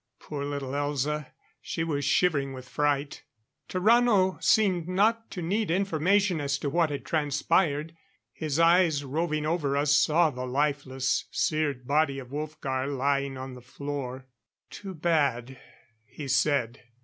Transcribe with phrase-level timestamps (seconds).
[0.19, 1.27] Poor little Elza!
[1.61, 3.21] She was shivering with fright.
[3.69, 7.95] Tarrano seemed not to need information as to what had transpired.
[8.33, 13.61] His eyes, roving over us, saw the lifeless, seared body of Wolfgar lying on the
[13.61, 14.25] floor.
[14.71, 15.59] "Too bad,"
[16.03, 16.81] he said.